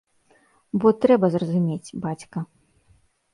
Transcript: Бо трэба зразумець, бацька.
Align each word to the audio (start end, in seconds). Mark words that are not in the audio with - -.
Бо 0.83 0.87
трэба 1.03 1.29
зразумець, 1.35 1.95
бацька. 2.07 2.37